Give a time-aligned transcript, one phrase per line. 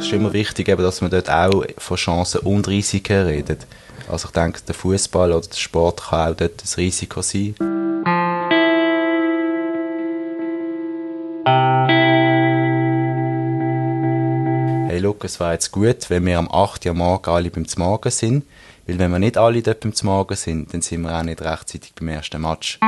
[0.00, 3.66] es ist immer wichtig, eben, dass man dort auch von Chancen und Risiken redet.
[4.08, 7.54] Also ich denke, der Fußball oder der Sport kann auch dort ein Risiko sein.
[14.88, 16.86] Hey, look, es war jetzt gut, wenn wir am 8.
[16.86, 18.46] Uhr morgen alle beim Morgen sind.
[18.86, 21.92] Weil wenn wir nicht alle dort beim Morgen sind, dann sind wir auch nicht rechtzeitig
[21.94, 22.80] beim ersten Match.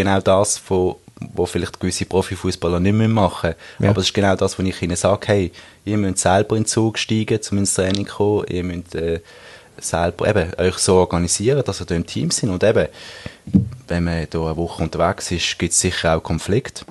[0.00, 0.98] Genau das, wo,
[1.34, 3.54] wo vielleicht gewisse Profifußballer nicht mehr machen.
[3.78, 3.90] Ja.
[3.90, 5.52] Aber es ist genau das, wo ich ihnen sage, hey,
[5.84, 9.20] ihr müsst selber in den Zug steigen, zum ins Training kommen, ihr müsst äh,
[9.78, 12.50] selber eben, euch so organisieren, dass ihr im Team sind.
[12.50, 12.88] Und eben,
[13.88, 16.84] wenn man hier eine Woche unterwegs ist, gibt es sicher auch Konflikte.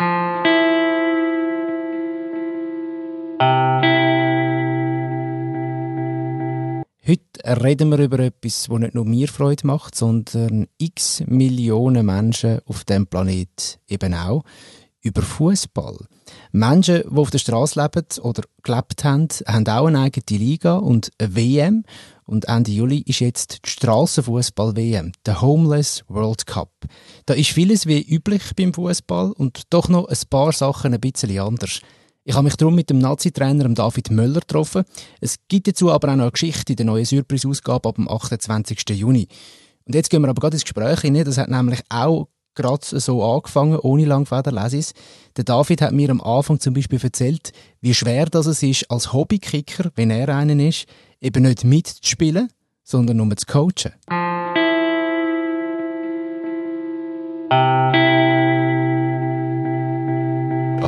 [7.10, 12.60] Heute reden wir über etwas, das nicht nur mir Freude macht, sondern x Millionen Menschen
[12.68, 14.44] auf dem Planet eben auch.
[15.02, 15.98] Über Fußball.
[16.52, 21.10] Menschen, die auf der Straße leben oder gelebt haben, haben auch eine eigene Liga und
[21.18, 21.84] eine WM.
[22.26, 26.74] Und Ende Juli ist jetzt die Strassenfußball-WM, der Homeless World Cup.
[27.26, 31.40] Da ist vieles wie üblich beim Fußball und doch noch ein paar Sachen ein bisschen
[31.40, 31.82] anders.
[32.24, 34.84] Ich habe mich darum mit dem Nazi-Trainer David Möller getroffen.
[35.20, 38.90] Es gibt dazu aber auch noch eine Geschichte in der neuen Surprise-Ausgabe ab dem 28.
[38.90, 39.28] Juni.
[39.86, 41.26] Und jetzt gehen wir aber gerade ins Gespräch hinein.
[41.26, 44.94] Das hat nämlich auch gerade so angefangen, ohne Langfederlesis.
[45.38, 49.14] Der David hat mir am Anfang zum Beispiel erzählt, wie schwer das es ist, als
[49.14, 50.86] Hobbykicker, wenn er einen ist,
[51.22, 52.50] eben nicht mitzuspielen,
[52.84, 53.94] sondern nur zu coachen.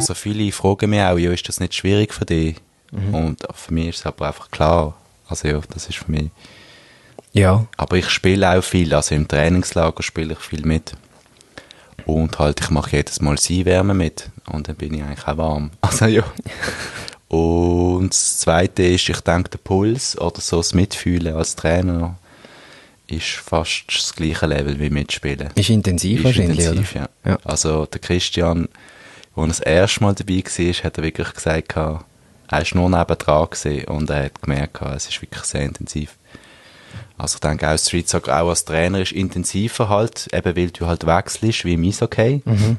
[0.01, 2.55] Also viele fragen mich auch, ja, ist das nicht schwierig für dich?
[2.91, 4.95] Und für mich ist es aber einfach klar.
[5.27, 6.29] Also ja, das ist für mich.
[7.31, 7.65] Ja.
[7.77, 10.91] Aber ich spiele auch viel, also im Trainingslager spiele ich viel mit.
[12.05, 14.29] Und halt, ich mache jedes Mal Seiwärme mit.
[14.51, 15.71] Und dann bin ich eigentlich auch warm.
[15.81, 16.23] Also ja.
[17.29, 22.17] Und das Zweite ist, ich denke, der Puls oder so das Mitfühlen als Trainer
[23.07, 25.49] ist fast das gleiche Level wie Mitspielen.
[25.55, 27.09] Ist intensiv Ist wahrscheinlich, intensiv, oder?
[27.25, 27.31] ja.
[27.31, 27.37] Ja.
[27.45, 28.67] Also der Christian,
[29.35, 32.05] als er das erste Mal dabei war, hat er wirklich gesagt, er
[32.49, 33.47] war nur nebendran
[33.87, 36.17] und er hat gemerkt, es ist wirklich sehr intensiv.
[37.17, 40.87] Also ich denke auch Street Soccer auch als Trainer ist intensiver halt, eben weil du
[40.87, 42.41] halt wechselst, wie im Eishockey.
[42.43, 42.77] Mhm.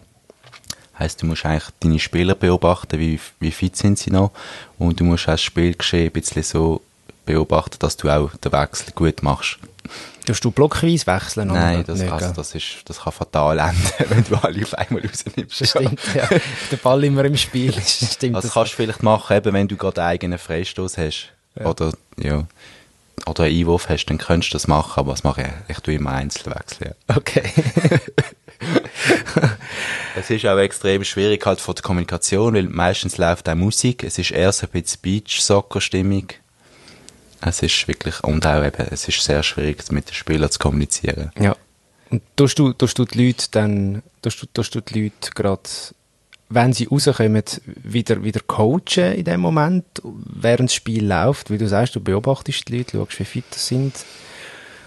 [0.99, 4.33] Heißt, du musst eigentlich deine Spieler beobachten, wie, wie fit sind sie noch
[4.79, 6.83] und du musst auch das Spielgeschehen ein bisschen so
[7.25, 9.59] beobachten, dass du auch den Wechsel gut machst.
[10.25, 11.51] Tust du blockweise wechseln?
[11.51, 14.75] oder Nein, das, nicht, also, das, ist, das kann fatal enden, wenn du alle auf
[14.75, 15.67] einmal rausnimmst.
[15.67, 16.29] Stimmt, ja.
[16.71, 17.73] Der Ball immer im Spiel.
[17.73, 18.37] Das stimmt.
[18.37, 21.33] Also das kannst du vielleicht machen, eben, wenn du gerade einen eigenen Freistoß hast.
[21.57, 22.47] Oder, ja.
[23.27, 25.95] Oder einen Einwurf hast, dann könntest du das machen, aber das mache ich, ich tue
[25.95, 26.95] immer einzeln wechseln.
[27.09, 27.17] Ja.
[27.17, 27.43] Okay.
[30.15, 34.19] Es ist auch extrem schwierig halt von der Kommunikation, weil meistens läuft auch Musik, es
[34.19, 36.29] ist eher so ein bisschen Beach-Soccer-Stimmung.
[37.45, 41.33] Es ist wirklich, und auch eben, es ist sehr schwierig, mit den Spielern zu kommunizieren.
[41.39, 41.57] ja.
[42.11, 45.63] Und tust du, tust du die Leute dann, tust du, tust du die Leute gerade,
[46.51, 51.51] wenn sie rauskommen, wieder, wieder coachen in dem Moment, während das Spiel läuft?
[51.51, 53.95] Wie du sagst, du beobachtest die Leute, schaust, wie fit sie sind.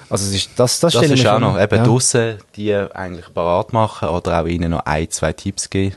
[0.08, 1.84] Also, es ist, das, das, Das ist auch noch, eben ja.
[1.84, 5.96] draussen, die eigentlich parat machen oder auch ihnen noch ein, zwei Tipps geben.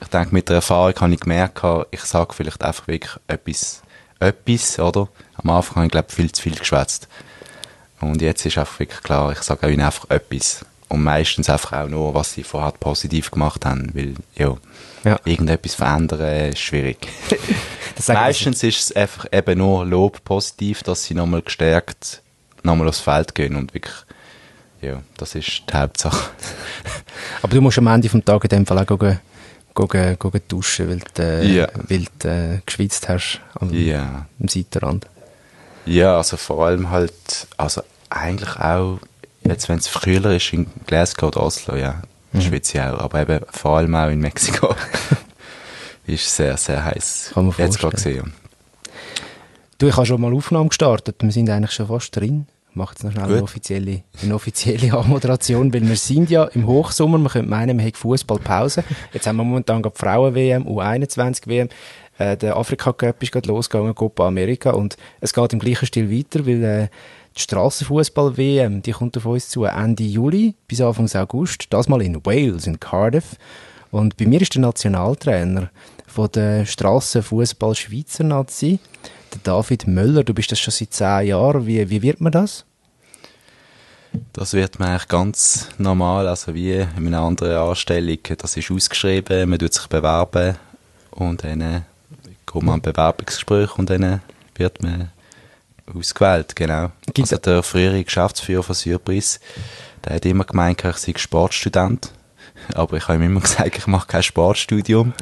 [0.00, 3.82] Ich denke, mit der Erfahrung habe ich gemerkt, ich sage vielleicht einfach wirklich etwas,
[4.20, 5.08] etwas, oder?
[5.42, 7.08] Am Anfang habe ich, glaube viel zu viel geschwätzt.
[8.00, 10.64] Und jetzt ist einfach wirklich klar, ich sage ihnen einfach etwas.
[10.88, 14.54] Und meistens einfach auch nur, was sie vorher positiv gemacht haben, weil, ja,
[15.04, 15.18] Ja.
[15.24, 17.08] irgendetwas verändern ist schwierig.
[18.08, 22.22] Meistens ist es einfach eben nur Lob positiv, dass sie nochmal gestärkt
[22.62, 23.94] nochmal aufs Feld gehen und wirklich,
[24.82, 26.30] ja, das ist die Hauptsache.
[27.42, 29.20] Aber du musst am Ende vom Tag in dem Fall auch gehen,
[29.76, 31.68] gehen, gehen duschen, weil du, äh, Ja.
[31.88, 34.26] weil du äh, geschwitzt hast am, Ja.
[34.40, 35.06] am Seitenrand.
[35.84, 37.12] Ja, also vor allem halt,
[37.56, 38.98] also eigentlich auch,
[39.44, 42.02] jetzt wenn es früher ist in Glasgow oder Oslo, ja,
[42.32, 42.40] Mhm.
[42.40, 44.74] schwitze ich auch, aber eben vor allem auch in Mexiko.
[46.06, 47.30] ist sehr, sehr heiß.
[47.34, 48.16] Kann man Jetzt gerade vorstellen.
[48.16, 48.32] gesehen.
[49.78, 51.16] Du, ich habe schon mal Aufnahmen gestartet.
[51.20, 52.46] Wir sind eigentlich schon fast drin.
[52.76, 56.66] Ich mache jetzt noch schnell eine offizielle, eine offizielle Anmoderation, weil wir sind ja im
[56.66, 57.16] Hochsommer.
[57.16, 58.84] Man könnte meinen, wir haben Fußballpause.
[59.14, 61.70] Jetzt haben wir momentan gerade Frauen-WM, U21-WM.
[62.18, 64.72] Äh, der Afrika-Cup ist gerade losgegangen, Copa America.
[64.72, 66.88] Und es geht im gleichen Stil weiter, weil äh,
[67.34, 71.68] die Strassenfußball-WM, die kommt auf uns zu Ende Juli bis Anfang August.
[71.70, 73.36] Das mal in Wales, in Cardiff.
[73.90, 75.70] Und bei mir ist der Nationaltrainer
[76.06, 78.80] von der Strassenfußball Schweizer Nazi,
[79.36, 80.24] der David Möller.
[80.24, 81.66] Du bist das schon seit zehn Jahren.
[81.66, 82.64] Wie, wie wird man das?
[84.32, 88.18] Das wird man eigentlich ganz normal, also wie in einer anderen Anstellung.
[88.38, 90.56] Das ist ausgeschrieben, man tut sich bewerben
[91.10, 91.84] und dann
[92.46, 94.20] kommt man ein Bewerbungsgespräch und dann
[94.54, 95.10] wird man
[95.94, 96.90] ausgewählt, genau.
[97.12, 99.38] Gibt's- also der frühere Geschäftsführer von Surprise,
[100.04, 102.10] der hat immer gemeint, ich sei Sportstudent.
[102.74, 105.12] Aber ich habe ihm immer gesagt, ich mache kein Sportstudium.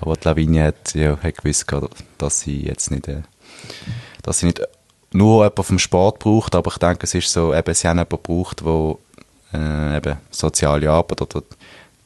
[0.00, 1.66] Aber die Lavinia hat, ja, hat gewusst,
[2.18, 3.22] dass sie jetzt nicht, äh,
[4.22, 4.60] dass sie nicht
[5.12, 8.16] nur jemanden vom Sport braucht, aber ich denke, es ist so, eben, sie haben jemanden
[8.22, 8.96] gebraucht, der
[9.60, 11.42] äh, eben soziale Arbeit oder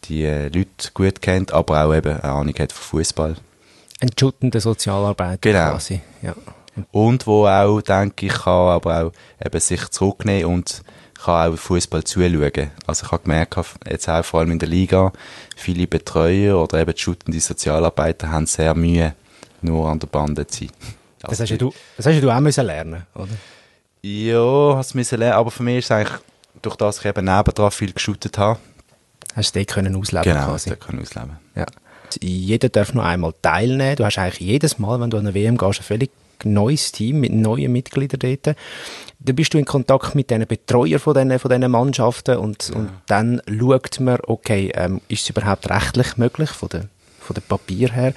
[0.05, 3.37] die äh, Leute gut kennt, aber auch eben eine Ahnung hat von Fußball.
[4.01, 5.71] Ein schuttender Sozialarbeiter Genau.
[5.73, 6.01] quasi.
[6.23, 6.35] Ja.
[6.91, 9.13] Und wo auch, denke ich, kann aber auch
[9.45, 10.83] eben sich zurücknehmen und
[11.23, 12.71] kann auch Fußball zuschauen.
[12.87, 13.57] Also ich habe gemerkt,
[13.89, 15.13] jetzt auch vor allem in der Liga,
[15.57, 19.15] viele Betreuer oder eben die schuttende Sozialarbeiter haben sehr Mühe,
[19.61, 20.71] nur an der Bande zu sein.
[21.31, 23.29] Das, hast ja du, das hast ja du auch müssen lernen, oder?
[24.03, 26.19] Ja, hast müssen lernen, aber für mich ist es eigentlich,
[26.61, 28.59] durch das ich eben nebendran viel geschuttet habe,
[29.35, 30.71] Hast du dort können ausleben genau, quasi.
[30.77, 31.39] kann ich ausleben.
[31.55, 31.67] Ja.
[32.21, 33.97] Jeder darf noch einmal teilnehmen.
[33.97, 36.11] Du hast eigentlich jedes Mal, wenn du an eine WM gehst, ein völlig
[36.45, 38.57] neues Team mit neuen Mitgliedern dort.
[39.21, 43.41] Dann bist du in Kontakt mit den Betreuern von diesen, von Mannschaften und, und dann
[43.49, 46.89] schaut man, okay, ähm, ist es überhaupt rechtlich möglich von der,
[47.21, 48.13] von der Papier her?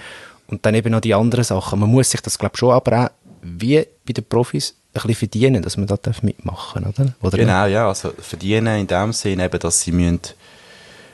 [0.47, 1.79] Und dann eben noch die anderen Sachen.
[1.79, 3.09] Man muss sich das, glaube ich, schon aber auch
[3.41, 7.13] wie bei den Profis ein bisschen verdienen, dass man da darf mitmachen oder?
[7.21, 10.21] oder Genau, ja, also verdienen in dem Sinn eben, dass sie müssen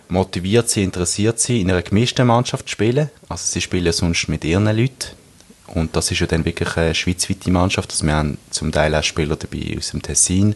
[0.10, 3.10] motiviert sein, interessiert sein, in einer gemischten Mannschaft spielen.
[3.30, 5.16] Also sie spielen sonst mit ihren Leuten.
[5.68, 7.92] Und das ist ja dann wirklich eine schweizweite Mannschaft.
[7.92, 10.56] Also wir haben zum Teil auch Spieler dabei aus dem Tessin.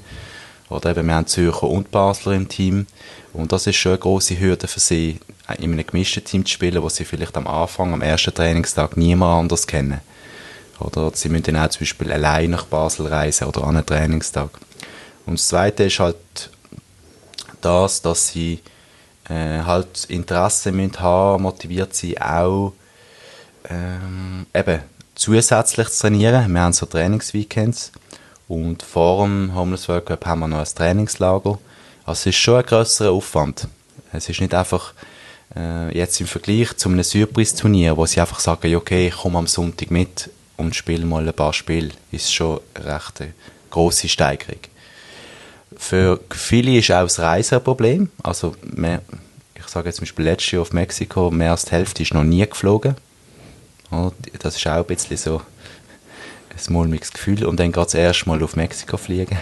[0.76, 2.88] Oder eben, wir haben Zürcher und Basler im Team.
[3.34, 5.20] Und das ist schon eine grosse Hürde für sie,
[5.58, 9.42] in einem gemischten Team zu spielen, wo sie vielleicht am Anfang, am ersten Trainingstag niemand
[9.42, 10.02] anders kennen.
[10.80, 14.50] Oder sie müssen dann auch zum Beispiel allein nach Basel reisen oder an einen Trainingstag.
[15.26, 16.18] Und das Zweite ist halt
[17.62, 18.60] das, dass sie
[19.30, 22.74] äh, halt Interesse müssen haben, motiviert sein, auch
[23.70, 24.82] ähm, eben
[25.16, 26.52] zusätzlich zu trainieren.
[26.52, 27.92] Wir haben so Trainingsweekends
[28.48, 31.58] und vor dem Homeless World Cup haben wir noch ein Trainingslager.
[32.06, 33.68] Also es ist schon ein grösserer Aufwand.
[34.14, 34.94] Es ist nicht einfach
[35.56, 39.48] äh, jetzt im Vergleich zu einem Surprise-Turnier, wo sie einfach sagen, okay, ich komme am
[39.48, 43.24] Sonntag mit und spiele mal ein paar Spiele, ist schon eine recht
[43.70, 44.60] grosse Steigerung.
[45.76, 48.10] Für viele ist auch das Reisen ein Problem.
[48.24, 49.02] Also, mehr,
[49.56, 52.24] ich sage jetzt zum Beispiel letztes Jahr auf Mexiko, mehr als die Hälfte ist noch
[52.24, 52.96] nie geflogen.
[54.40, 55.42] Das ist auch ein bisschen so
[56.56, 57.46] ein mulmiges Gefühl.
[57.46, 59.38] Und dann geht es erst mal auf Mexiko fliegen.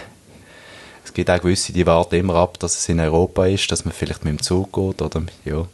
[1.04, 3.92] Es gibt auch gewisse, die warten immer ab, dass es in Europa ist, dass man
[3.92, 5.66] vielleicht mit dem Zug geht oder, ja.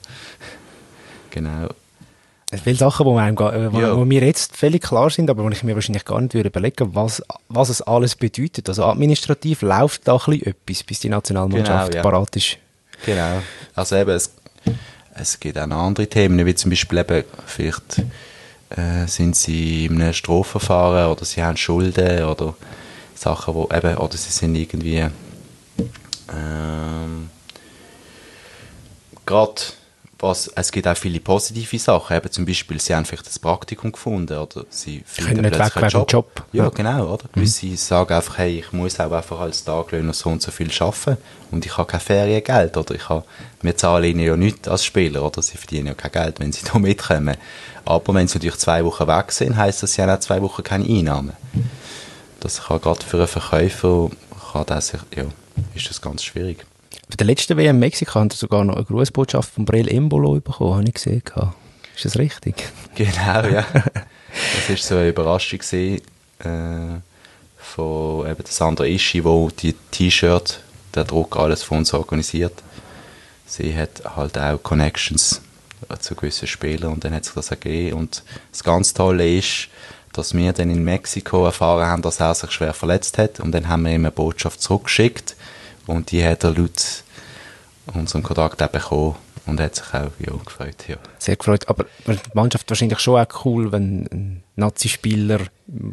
[1.30, 1.68] Genau.
[2.50, 3.96] Es viele Sachen, wo, einem, äh, wo, Ja.
[3.96, 6.94] wo mir jetzt völlig klar sind, aber wo ich mir wahrscheinlich gar nicht würde überlegen
[6.96, 8.68] was, was es alles bedeutet.
[8.68, 12.10] Also administrativ läuft da ein bisschen etwas, bis die Nationalmannschaft Genau, ja.
[12.10, 12.56] parat ist.
[13.06, 13.40] Genau.
[13.76, 14.34] Also eben, es,
[15.14, 18.02] es gibt auch noch andere Themen, wie zum Beispiel eben, vielleicht
[18.70, 22.54] äh, sind sie in einem Strafverfahren oder sie haben Schulden oder
[23.14, 25.06] Sachen, wo eben, oder sie sind irgendwie
[26.32, 27.30] ähm,
[29.26, 29.62] gerade
[30.22, 33.92] was, es gibt auch viele positive Sachen, eben zum Beispiel, sie haben vielleicht ein Praktikum
[33.92, 36.44] gefunden oder sie Können nicht weg plötzlich einen dem Job.
[36.52, 36.70] Ja, Ja.
[36.70, 37.24] genau, oder?
[37.32, 41.16] Gewisse sagen einfach, hey, ich muss auch einfach als Taglöhner so und so viel arbeiten
[41.50, 43.24] und ich habe kein Feriengeld oder ich habe,
[43.62, 45.42] wir zahlen ihnen ja nichts als Spieler, oder?
[45.42, 47.36] Sie verdienen ja kein Geld, wenn sie da mitkommen.
[47.84, 50.62] Aber wenn sie natürlich zwei Wochen weg sind, heisst das, sie haben auch zwei Wochen
[50.62, 51.32] keine Einnahmen.
[52.40, 54.10] Das kann gerade für einen Verkäufer,
[54.52, 55.24] kann das, ja,
[55.74, 56.64] ist das ganz schwierig.
[57.08, 60.40] Bei der letzten WM in Mexiko haben sie sogar noch eine Grußbotschaft von Brel Embolo
[60.40, 61.22] bekommen, habe ich gesehen.
[61.94, 62.56] Ist das richtig?
[62.94, 63.64] Genau, ja.
[63.72, 65.98] Das war so eine Überraschung äh,
[67.56, 70.60] von eben Sandra Ischi, wo die T-Shirt,
[70.94, 72.62] der Druck, alles von uns organisiert.
[73.46, 75.40] Sie hat halt auch Connections
[76.00, 77.96] zu gewissen Spielern und dann hat sich das ergeben.
[77.96, 79.68] Und das ganz Tolle ist,
[80.12, 83.68] dass wir dann in Mexiko erfahren haben, dass er sich schwer verletzt hat und dann
[83.68, 85.36] haben wir ihm eine Botschaft zurückgeschickt
[85.90, 87.02] und die hat er laut
[87.94, 89.16] unserem Kontakt auch bekommen
[89.46, 90.76] und hat sich auch ja, gefreut.
[90.88, 90.96] Ja.
[91.18, 91.68] Sehr gefreut.
[91.68, 95.40] Aber die Mannschaft wahrscheinlich schon auch cool, wenn ein Nazi-Spieler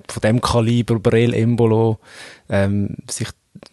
[0.07, 1.97] von dem Kaliber, Brel Embolo,
[2.49, 3.29] ähm, sich,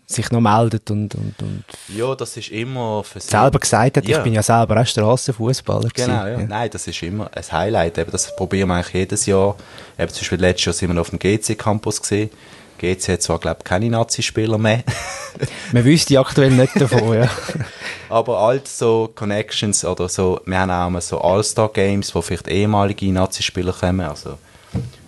[0.06, 1.64] sich noch meldet und, und, und
[1.94, 3.28] Ja, das ist immer für sie.
[3.28, 4.18] selber gesagt hat, Ja.
[4.18, 5.90] ich bin ja selber auch Strassenfußballer.
[5.92, 6.38] Genau, ja.
[6.38, 7.98] Nein, das ist immer ein Highlight.
[7.98, 9.56] Eben, das probieren wir eigentlich jedes Jahr.
[9.98, 12.30] Eben, zum Beispiel letztes Jahr sind wir auf dem GC-Campus gesehen.
[12.78, 14.84] GC hat zwar, glaube ich, keine Nazi-Spieler mehr.
[15.72, 17.30] Man wüsste aktuell nicht davon, ja.
[18.08, 23.12] Aber alt so Connections oder so, wir haben auch mal so All-Star-Games, wo vielleicht ehemalige
[23.12, 24.38] Nazi-Spieler kommen, also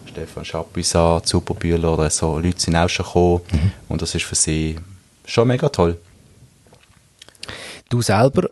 [0.09, 4.77] Stefan Chapuisat, Superbühler oder so, Leute sind auch schon gekommen und das ist für sie
[5.25, 5.99] schon mega toll.
[7.89, 8.49] Du selber,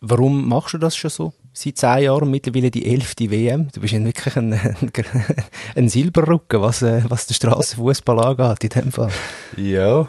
[0.00, 1.32] warum machst du das schon so?
[1.62, 3.68] Seit zehn Jahren, mittlerweile die elfte WM.
[3.74, 4.90] Du bist ja wirklich ein, ein,
[5.76, 9.10] ein Silberrücken, was, äh, was den Strassenfußball angeht, in dem Fall.
[9.58, 10.08] Ja,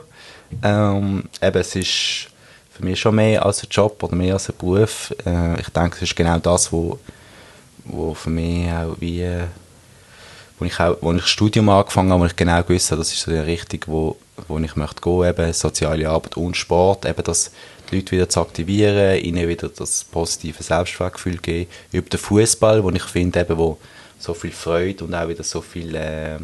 [0.63, 2.29] ähm, eben, es ist
[2.69, 5.13] für mich schon mehr als ein Job oder mehr als ein Beruf.
[5.25, 6.97] Äh, ich denke, es ist genau das, wo,
[7.83, 9.27] wo für mich auch wie,
[10.61, 13.11] wo ich auch, wo ich das Studium angefangen habe, wo ich genau gewusst habe, das
[13.11, 17.23] ist so die Richtung, wo, wo ich möchte gehen, eben soziale Arbeit und Sport, eben
[17.23, 17.51] das
[17.89, 22.91] die Leute wieder zu aktivieren, ihnen wieder das positive Selbstwertgefühl geben, über den Fußball, wo
[22.91, 23.79] ich finde, eben, wo
[24.19, 26.37] so viel Freude und auch wieder so viel äh,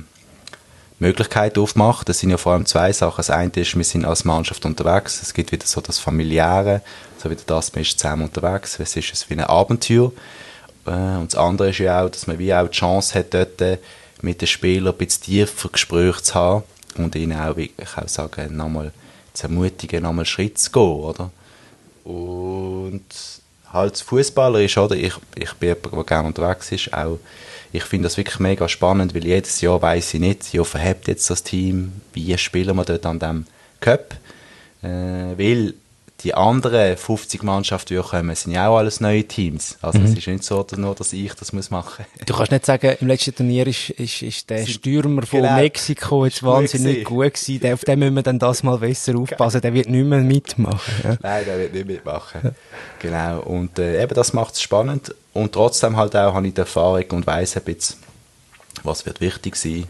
[0.97, 2.09] Möglichkeiten aufmacht.
[2.09, 3.17] Das sind ja vor allem zwei Sachen.
[3.17, 5.21] Das eine ist, wir sind als Mannschaft unterwegs.
[5.21, 6.81] Es gibt wieder so das Familiäre,
[7.19, 8.79] so wieder das, man ist zusammen unterwegs.
[8.79, 10.11] Es ist wie ein Abenteuer.
[10.87, 13.61] Äh, und das andere ist ja auch, dass man wie auch die Chance hat, dort
[14.21, 16.63] mit den Spielern ein bisschen tiefer Gespräche zu haben
[16.97, 18.91] und ihnen auch, ich auch sagen, nochmal
[19.33, 21.31] zu ermutigen, nochmal Schritt zu gehen, oder?
[22.03, 23.03] Und
[23.71, 24.95] halt als Fußballer ist, oder?
[24.95, 27.19] Ich, ich bin jemand, der gerne unterwegs ist, auch
[27.71, 31.29] ich finde das wirklich mega spannend, weil jedes Jahr weiß ich nicht, ja, verhebt jetzt
[31.29, 33.45] das Team, wie spielen wir dort an dem
[33.81, 34.15] Cup,
[34.81, 35.73] äh, weil
[36.21, 39.77] die anderen 50 Mannschaften, die kommen, sind ja auch alles neue Teams.
[39.81, 40.05] Also mhm.
[40.05, 42.25] es ist nicht so, nur, dass ich das muss machen muss.
[42.25, 45.55] Du kannst nicht sagen, im letzten Turnier ist, ist, ist der Stürmer von genau.
[45.55, 47.59] Mexiko jetzt wahnsinnig gut gewesen.
[47.59, 49.61] Der, auf den müssen wir dann das mal besser aufpassen.
[49.61, 50.93] Der wird nicht mehr mitmachen.
[51.03, 51.17] Ja.
[51.21, 52.41] Nein, der wird nicht mitmachen.
[52.43, 52.51] Ja.
[52.99, 53.41] Genau.
[53.41, 55.13] Und äh, eben das macht es spannend.
[55.33, 57.97] Und trotzdem halt auch habe ich die Erfahrung und weiss ein bisschen,
[58.83, 59.85] was wird wichtig sein.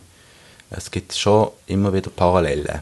[0.69, 2.81] Es gibt schon immer wieder Parallelen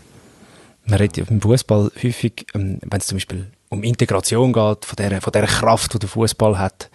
[0.86, 4.96] man redet ja im Fußball häufig, ähm, wenn es zum Beispiel um Integration geht, von
[4.98, 6.90] der, von der Kraft, die der Fußball hat.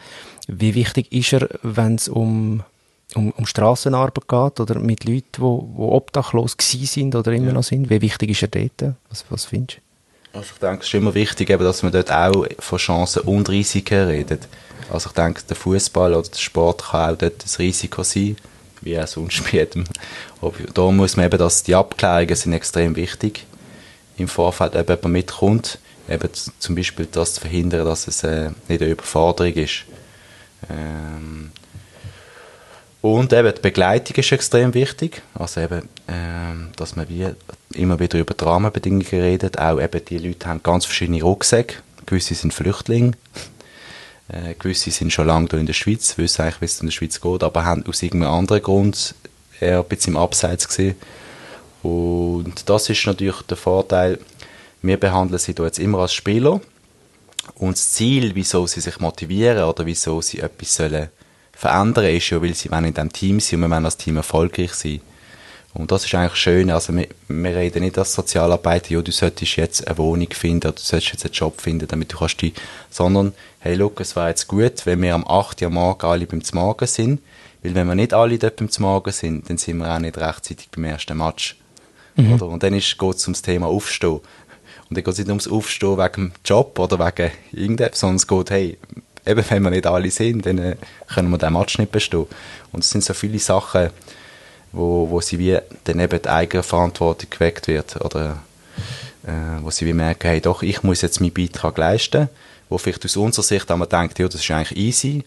[0.46, 2.62] Wie wichtig ist er, wenn es um,
[3.14, 7.52] um, um Strassenarbeit geht oder mit Leuten, die obdachlos sind oder immer ja.
[7.52, 7.90] noch sind?
[7.90, 8.94] Wie wichtig ist er dort?
[9.08, 10.38] Was, was findest du?
[10.38, 13.48] Also ich denke, es ist immer wichtig, eben, dass man dort auch von Chancen und
[13.48, 14.46] Risiken redet.
[14.92, 18.36] Also ich denke, der Fußball oder der Sport kann auch dort ein Risiko sein,
[18.80, 19.84] wie auch sonst bei jedem.
[20.72, 23.44] Da muss man eben, dass die Abklärungen sind extrem wichtig
[24.20, 28.82] im Vorfeld eben jemand mitkommt, eben zum Beispiel das zu verhindern, dass es äh, nicht
[28.82, 29.84] eine Überforderung ist.
[30.68, 31.52] Ähm,
[33.02, 37.28] und eben die Begleitung ist extrem wichtig, also eben, ähm, dass man wie
[37.72, 42.34] immer wieder über die Rahmenbedingungen redet, auch eben die Leute haben ganz verschiedene Rucksäcke, gewisse
[42.34, 43.12] sind Flüchtlinge,
[44.28, 46.92] äh, gewisse sind schon lange hier in der Schweiz, wissen eigentlich, wie es in der
[46.92, 49.14] Schweiz geht, aber haben aus irgendeinem anderen Grund
[49.60, 50.96] eher ein bisschen im Abseits gesehen
[51.82, 54.18] und das ist natürlich der Vorteil,
[54.82, 56.60] wir behandeln sie jetzt immer als Spieler
[57.54, 61.08] und das Ziel, wieso sie sich motivieren oder wieso sie etwas sollen
[61.52, 64.72] verändern, ist ja, weil sie in diesem Team sind und wir wollen als Team erfolgreich
[64.72, 65.00] sein.
[65.72, 69.56] Und das ist eigentlich schön, also wir, wir reden nicht als Sozialarbeiter, ja, du solltest
[69.56, 72.54] jetzt eine Wohnung finden oder du solltest jetzt einen Job finden, damit du kannst die,
[72.90, 75.62] sondern, hey, look, es wäre jetzt gut, wenn wir am 8.
[75.62, 77.20] Uhr morgen alle beim Morgen sind,
[77.62, 80.70] weil wenn wir nicht alle dort beim Morgen sind, dann sind wir auch nicht rechtzeitig
[80.70, 81.56] beim ersten Match.
[82.16, 82.34] Mhm.
[82.34, 82.46] Oder?
[82.46, 84.20] Und dann geht es ums Thema Aufstehen.
[84.90, 88.26] Und dann geht es nicht ums Aufstehen wegen dem Job oder wegen irgendetwas, sondern es
[88.26, 88.78] geht, hey,
[89.26, 90.76] eben wenn wir nicht alle sind, dann äh,
[91.12, 92.26] können wir den Match nicht bestehen.
[92.72, 93.90] Und es sind so viele Sachen,
[94.72, 98.42] wo, wo sie wie dann eben die eigene Verantwortung geweckt wird oder
[99.26, 102.28] äh, wo sie wie merken, hey doch, ich muss jetzt meinen Beitrag leisten,
[102.68, 105.24] wo vielleicht aus unserer Sicht einmal denkt, ja, das ist eigentlich easy,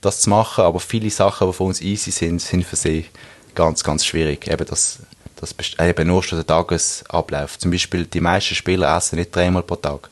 [0.00, 3.06] das zu machen, aber viele Sachen, die für uns easy sind, sind für sie
[3.54, 4.46] ganz, ganz schwierig.
[4.48, 5.00] Eben das
[5.40, 7.58] das äh, eben nur schon der Tagesablauf.
[7.58, 10.10] Zum Beispiel, die meisten Spieler essen nicht dreimal pro Tag.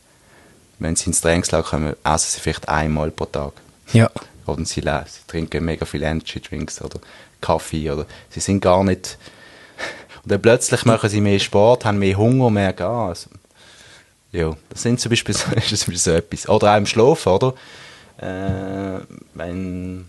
[0.78, 3.52] Wenn sie ins Trainingslager kommen, essen sie vielleicht einmal pro Tag.
[3.92, 4.10] Ja.
[4.46, 7.00] Oder sie, sie trinken mega viele Energy Drinks oder
[7.40, 9.18] Kaffee oder sie sind gar nicht.
[10.24, 13.28] Und dann plötzlich machen sie mehr Sport, haben mehr Hunger, mehr Gas.
[14.32, 16.48] Ja, das sind zum Beispiel so, ist zum Beispiel so etwas.
[16.48, 17.54] Oder auch im Schlaf, oder?
[18.18, 19.00] Äh,
[19.34, 20.08] wenn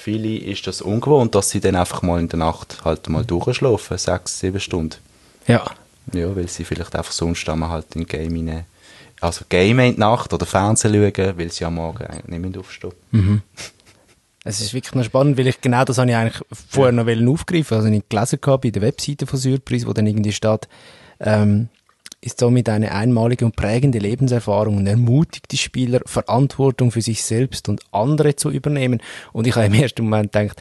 [0.00, 3.98] viele ist das ungewohnt, dass sie dann einfach mal in der Nacht halt mal durchschlafen,
[3.98, 4.96] sechs, sieben Stunden.
[5.46, 5.64] Ja.
[6.12, 8.64] Ja, weil sie vielleicht einfach sonst einmal halt in Game rein,
[9.20, 12.60] also Game in die Nacht oder Fernsehen schauen, weil sie am Morgen eigentlich nicht mehr
[12.60, 12.92] aufstehen.
[13.10, 13.42] Mhm.
[14.42, 17.76] Es ist wirklich noch spannend, weil ich genau das habe ich eigentlich vorher noch aufgreifen
[17.76, 20.66] Also ich gelesen habe bei der Webseite von Surprise, wo dann irgendwie steht,
[21.20, 21.68] ähm,
[22.20, 27.68] ist somit eine einmalige und prägende Lebenserfahrung und ermutigt die Spieler, Verantwortung für sich selbst
[27.68, 29.02] und andere zu übernehmen.
[29.32, 30.60] Und ich habe im ersten Moment gedacht,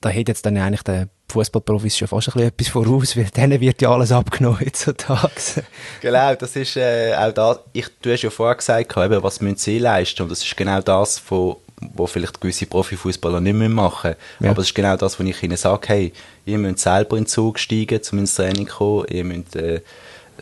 [0.00, 3.60] da hätte jetzt dann eigentlich der Fußballprofis schon fast ein bisschen etwas voraus, weil denen
[3.60, 5.64] wird ja alles abgenommen heutzutage.
[6.00, 9.56] genau, das ist äh, auch da, ich, du hast ja vorher gesagt, eben, was müssen
[9.56, 14.16] sie leisten und das ist genau das, wo, wo vielleicht gewisse Profifußballer nicht mehr machen
[14.40, 14.50] ja.
[14.50, 16.12] Aber es ist genau das, wo ich ihnen sage, hey,
[16.46, 19.82] ihr müsst selber in den Zug steigen, um ins Training kommen, ihr müsst äh,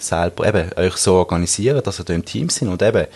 [0.01, 3.07] selber eben euch so organisieren, dass ihr da im Team sind und eben,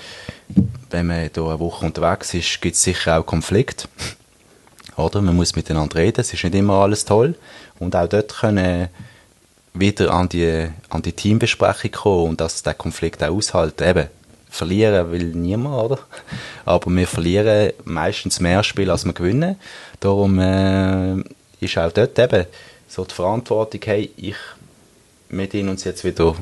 [0.90, 3.88] wenn man hier eine Woche unterwegs ist, gibt es sicher auch Konflikte.
[4.96, 5.20] Oder?
[5.22, 7.34] Man muss miteinander reden, es ist nicht immer alles toll.
[7.78, 8.88] Und auch dort können
[9.74, 13.88] wieder an die, an die Teambesprechung kommen und dass der Konflikt auch aushalten.
[13.88, 14.08] Eben,
[14.50, 15.98] verlieren will niemand, oder?
[16.64, 19.56] Aber wir verlieren meistens mehr Spiele, als wir gewinnen.
[20.00, 21.16] Darum äh,
[21.60, 22.46] ist auch dort eben
[22.86, 24.36] so die Verantwortung, hey, ich,
[25.30, 26.36] wir uns jetzt wieder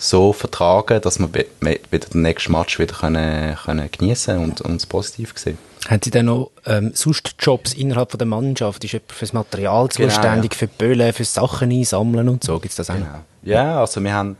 [0.00, 5.34] so vertragen, dass wir wieder den nächsten Match wieder können, können geniessen und uns positiv
[5.36, 5.58] sehen.
[5.88, 8.82] Haben Sie denn noch ähm, sonst Jobs innerhalb von der Mannschaft?
[8.84, 10.58] Ist jemand fürs Material genau, zuständig, ja.
[10.58, 12.58] für Böllen, für Sachen einsammeln und so?
[12.58, 13.24] Gibt es das auch genau.
[13.42, 14.36] Ja, also wir haben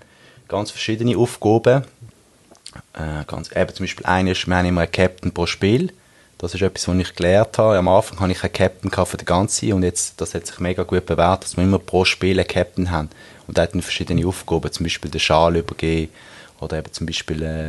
[0.49, 1.85] ganz verschiedene Aufgaben.
[2.95, 5.93] Äh, ganz, eben zum Beispiel eine ist, wir haben immer einen Captain pro Spiel.
[6.39, 7.77] Das ist etwas, was ich gelernt habe.
[7.77, 10.85] Am Anfang hatte ich einen Captain für den ganzen und jetzt, das hat sich mega
[10.85, 13.11] gut bewährt, dass wir immer pro Spiel einen Captain haben.
[13.51, 16.13] Und er hat dann verschiedene Aufgaben, zum Beispiel den Schal übergeben
[16.61, 17.69] oder eben zum Beispiel äh,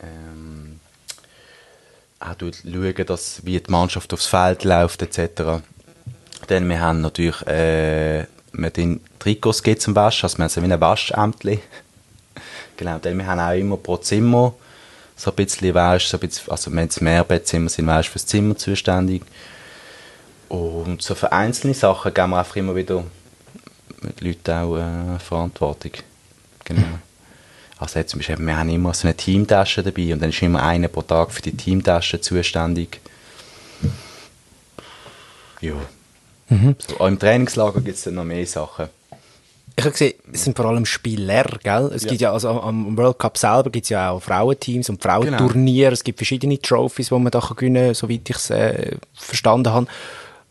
[0.00, 0.78] ähm,
[2.20, 5.60] auch schauen, dass, wie die Mannschaft aufs Feld läuft etc.
[6.46, 10.62] Dann wir haben natürlich äh, wir den Trikots geht zum Waschen, also wir haben so
[10.62, 11.58] wie ein Waschämtli.
[12.76, 14.54] genau, dann wir haben auch immer pro Zimmer
[15.16, 19.22] so ein bisschen, weißt, so also wenn es Mehrbettzimmer sind, weißt, fürs Zimmer zuständig.
[20.48, 23.02] Und so für einzelne Sachen geben wir einfach immer wieder
[24.22, 25.92] mit Leuten auch äh, Verantwortung.
[26.64, 26.82] Genau.
[27.78, 30.62] Also jetzt zum Beispiel, wir haben immer so eine Teamtasche dabei und dann ist immer
[30.62, 33.00] einer pro Tag für die Teamtasche zuständig.
[35.60, 35.74] Ja.
[36.48, 36.76] Mhm.
[36.78, 38.88] So, auch im Trainingslager gibt es dann noch mehr Sachen.
[39.74, 41.90] Ich habe gesehen, es sind vor allem Spieler, gell?
[41.94, 42.10] Es ja.
[42.10, 45.86] gibt ja, also am World Cup selber gibt es ja auch Frauenteams und Frauenturniere.
[45.86, 45.92] Genau.
[45.94, 49.86] Es gibt verschiedene Trophies, die man da gewinnen kann, soweit ich es äh, verstanden habe.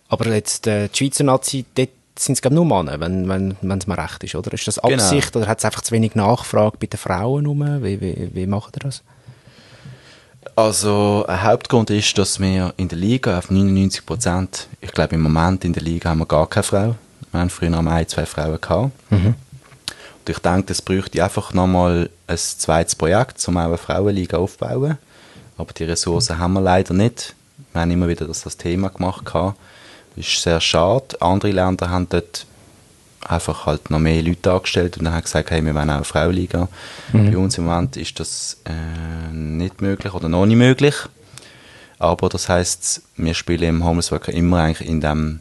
[0.09, 3.87] Aber jetzt, äh, die Schweizer Nazi, dort sind es nur Männer, wenn wenn wenn, es
[3.87, 4.53] mir recht ist, oder?
[4.53, 4.95] Ist das genau.
[4.95, 5.43] Absicht genau.
[5.43, 7.83] oder hat es einfach zu wenig Nachfrage bei den Frauen rum?
[7.83, 9.03] Wie, wie, wie macht ihr das?
[10.55, 15.21] Also, ein Hauptgrund ist, dass wir in der Liga auf 99 Prozent, ich glaube im
[15.21, 16.95] Moment in der Liga haben wir gar keine Frau.
[17.31, 18.91] Wir haben früher noch ein, zwei Frauen gehabt.
[19.11, 19.27] Mhm.
[19.27, 24.97] Und ich denke, es bräuchte einfach nochmal ein zweites Projekt, um auch eine Frauenliga aufzubauen.
[25.57, 27.35] Aber die Ressourcen haben wir leider nicht.
[27.71, 29.25] Wir haben immer wieder das, das Thema gemacht.
[29.25, 29.57] Gehabt.
[30.15, 31.21] Das ist sehr schade.
[31.21, 32.45] Andere Länder haben dort
[33.27, 36.03] einfach halt noch mehr Leute angestellt und dann haben gesagt, hey, wir wollen auch eine
[36.03, 36.67] Frauenliga.
[37.13, 37.31] Mhm.
[37.31, 40.95] Bei uns im Moment ist das äh, nicht möglich oder noch nicht möglich.
[41.99, 45.39] Aber das heißt, wir spielen im Homeless Worker immer eigentlich in dem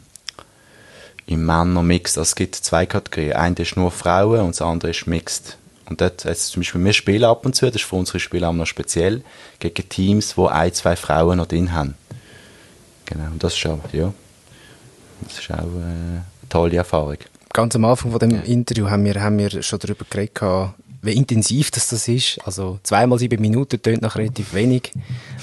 [1.25, 2.17] im Männer-Mix.
[2.17, 3.33] Also es gibt zwei Kategorien.
[3.33, 5.57] Eine ist nur Frauen und das andere ist Mixed.
[5.85, 8.49] Und dort, jetzt zum Beispiel, wir spielen ab und zu, das ist für unsere Spieler
[8.49, 9.23] auch noch speziell,
[9.59, 11.95] gegen Teams, wo ein, zwei Frauen noch drin haben.
[13.05, 14.13] Genau, und das ist auch, ja,
[15.23, 17.17] das ist auch äh, eine tolle Erfahrung.
[17.53, 18.41] Ganz am Anfang von dem ja.
[18.41, 20.39] Interview haben wir, haben wir schon darüber geredet,
[21.01, 22.39] wie intensiv das, das ist.
[22.45, 24.91] Also zweimal sieben Minuten tönt noch relativ wenig,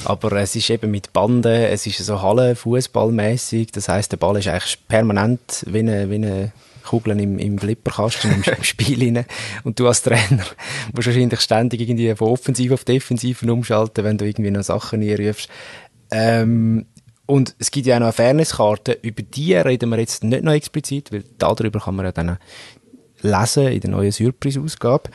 [0.05, 3.73] aber es ist eben mit Banden, es ist so Halle, Fußballmäßig.
[3.73, 6.53] Das heißt, der Ball ist eigentlich permanent wie eine, wie eine
[6.85, 9.27] Kugel im, im Flipperkasten im, im Spiel rein.
[9.64, 10.45] Und du als Trainer
[10.95, 15.49] musst wahrscheinlich ständig irgendwie von Offensiv auf Defensiven umschalten, wenn du irgendwie noch Sachen einrufst.
[16.11, 16.87] Ähm,
[17.29, 20.53] und es gibt ja auch noch eine Fairnesskarte, über die reden wir jetzt nicht noch
[20.53, 22.38] explizit, weil darüber kann man ja dann
[23.21, 25.11] lesen in der neuen Surprise-Ausgabe.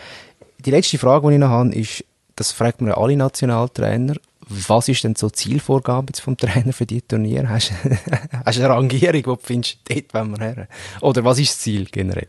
[0.59, 4.13] Die letzte Frage, die ich noch habe, ist, das fragt man alle Nationaltrainer,
[4.47, 7.49] was ist denn so Zielvorgabe vom Trainer für die Turnier?
[7.49, 10.67] Hast, du eine Rangierung, wo du findest, dort wollen wir her?
[11.01, 12.27] Oder was ist das Ziel generell?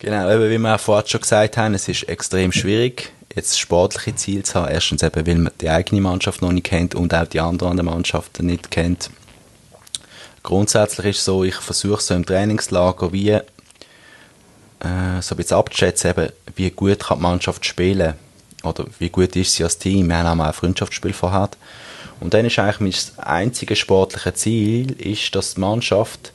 [0.00, 4.14] Genau, eben, wie wir auch vorhin schon gesagt haben, es ist extrem schwierig, jetzt sportliche
[4.16, 4.72] Ziele zu haben.
[4.72, 8.46] Erstens eben, weil man die eigene Mannschaft noch nicht kennt und auch die anderen Mannschaften
[8.46, 9.10] nicht kennt.
[10.42, 13.40] Grundsätzlich ist es so, ich versuche so im Trainingslager wie äh,
[15.20, 18.14] so ein bisschen abzuschätzen, eben, wie gut kann die Mannschaft spielen
[18.62, 20.08] oder wie gut ist sie als Team.
[20.08, 21.50] Wir haben auch ein Freundschaftsspiel vorher.
[22.20, 22.80] Und dann ist eigentlich
[23.16, 26.32] mein einziges sportliche Ziel, ist, dass die Mannschaft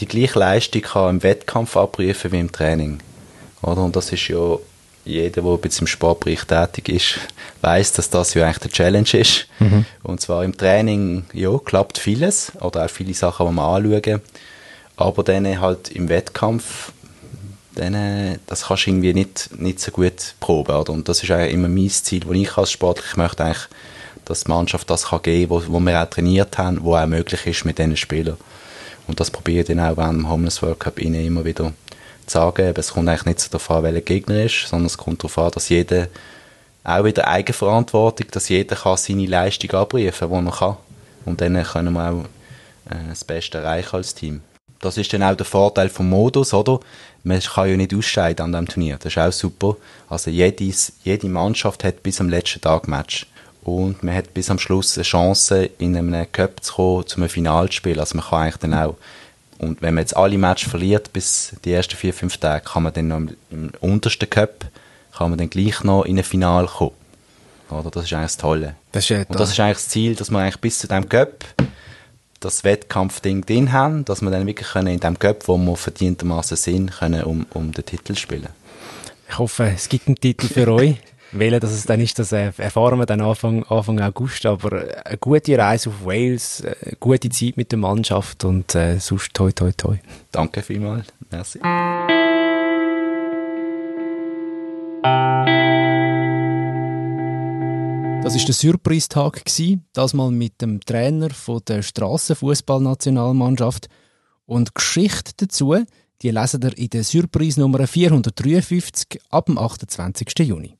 [0.00, 3.00] die gleiche Leistung kann im Wettkampf abrufen wie im Training.
[3.62, 3.82] Oder?
[3.82, 4.58] Und das ist ja
[5.08, 7.18] jeder, der jetzt im Sportbereich tätig ist,
[7.62, 9.46] weiß, dass das ja eigentlich der Challenge ist.
[9.58, 9.84] Mhm.
[10.02, 14.20] Und zwar im Training, ja, klappt vieles oder auch viele Sachen, die wir anschauen.
[14.96, 16.92] Aber dann halt im Wettkampf
[17.78, 20.74] dann, das kannst du irgendwie nicht, nicht so gut proben.
[20.74, 20.92] Oder?
[20.92, 23.68] Und das ist eigentlich immer mein Ziel, wo ich als Sportler, ich möchte eigentlich,
[24.24, 27.06] dass die Mannschaft das kann geben kann, wo, wo wir auch trainiert haben, wo auch
[27.06, 28.36] möglich ist mit diesen Spielern.
[29.06, 31.72] Und das probiere ich dann auch während dem Homeless World Cup immer wieder
[32.30, 32.68] sagen.
[32.68, 35.38] Aber es kommt eigentlich nicht so darauf an, welcher Gegner ist, sondern es kommt darauf
[35.38, 36.08] an, dass jeder
[36.84, 40.76] auch wieder Eigenverantwortung, dass jeder kann seine Leistung abrufen kann, die er kann.
[41.24, 42.24] Und dann können wir auch
[42.90, 44.40] äh, das Beste erreichen als Team.
[44.80, 46.80] das ist dann auch der Vorteil vom Modus, oder?
[47.24, 48.96] Man kann ja nicht ausscheiden an diesem Turnier.
[48.96, 49.76] Das ist auch super.
[50.08, 53.26] Also jedes, jede Mannschaft hat bis am letzten Tag Match.
[53.64, 57.28] Und man hat bis am Schluss eine Chance, in einem Cup zu kommen, zu einem
[57.28, 58.00] Final zu spielen.
[58.00, 58.96] Also man kann eigentlich dann auch,
[59.58, 62.92] und wenn man jetzt alle Matches verliert, bis die ersten vier, fünf Tage, kann man
[62.92, 64.66] dann noch im, im untersten Cup,
[65.16, 66.92] kann man dann gleich noch in ein Final kommen.
[67.70, 67.90] Oder?
[67.90, 68.76] Das ist eigentlich das Tolle.
[68.92, 71.08] Das ist ja und das ist eigentlich das Ziel, dass man eigentlich bis zu diesem
[71.08, 71.44] Cup
[72.40, 76.56] das Wettkampfding drin haben, dass wir dann wirklich können in dem Cup, wo wir verdientermaßen
[76.56, 78.48] sind, können um, um den Titel spielen.
[79.28, 80.96] Ich hoffe, es gibt einen Titel für euch.
[81.32, 84.46] Wählen, dass es dann ist, das erfahren wir dann Anfang, Anfang August.
[84.46, 89.34] Aber eine gute Reise auf Wales, eine gute Zeit mit der Mannschaft und äh, sonst
[89.34, 89.96] toi toi toi.
[90.32, 91.06] Danke vielmals.
[91.30, 91.60] Merci.
[98.22, 99.42] Das ist der Surprise-Tag
[99.94, 103.88] das mal mit dem Trainer von der Strassenfußballnationalmannschaft
[104.44, 105.76] und Geschichte dazu,
[106.20, 110.28] die lesen ihr in der Surprise Nummer 453 ab dem 28.
[110.40, 110.77] Juni.